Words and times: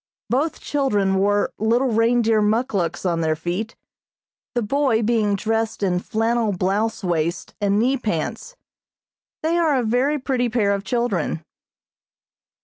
Both 0.31 0.59
children 0.59 1.13
wore 1.13 1.53
little 1.59 1.89
reindeer 1.91 2.41
muckluks 2.41 3.05
on 3.05 3.21
their 3.21 3.35
feet, 3.35 3.75
the 4.55 4.63
boy 4.63 5.03
being 5.03 5.35
dressed 5.35 5.83
in 5.83 5.99
flannel 5.99 6.53
blouse 6.53 7.03
waist 7.03 7.53
and 7.61 7.77
knee 7.77 7.97
pants. 7.97 8.55
They 9.43 9.59
are 9.59 9.75
a 9.75 9.83
very 9.83 10.17
pretty 10.17 10.49
pair 10.49 10.71
of 10.71 10.83
children. 10.83 11.45